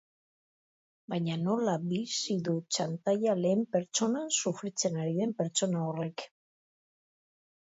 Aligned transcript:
Baina 1.13 1.35
nola 1.41 1.75
bizi 1.91 2.37
du 2.47 2.55
txantaia 2.77 3.35
lehen 3.43 3.61
pertsonan 3.77 4.33
sufritzen 4.41 4.99
ari 5.03 5.15
den 5.21 5.37
pertsona 5.45 5.85
horrek? 5.91 6.27